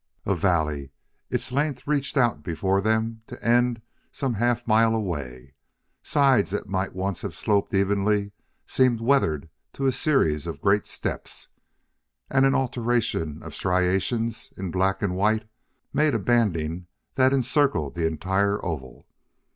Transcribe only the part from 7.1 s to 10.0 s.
have sloped evenly seemed weathered to a